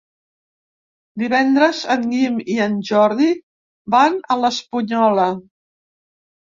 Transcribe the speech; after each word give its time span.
Divendres 1.23 1.83
en 1.97 2.09
Guim 2.15 2.41
i 2.55 2.57
en 2.67 2.81
Jordi 2.91 3.31
van 3.99 4.19
a 4.37 4.43
l'Espunyola. 4.43 5.31